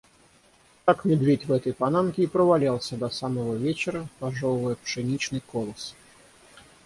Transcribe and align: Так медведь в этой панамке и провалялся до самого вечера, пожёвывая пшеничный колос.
Так 0.85 1.05
медведь 1.05 1.45
в 1.45 1.51
этой 1.51 1.73
панамке 1.75 2.23
и 2.23 2.25
провалялся 2.25 2.97
до 2.97 3.11
самого 3.11 3.53
вечера, 3.53 4.09
пожёвывая 4.17 4.73
пшеничный 4.73 5.41
колос. 5.41 5.93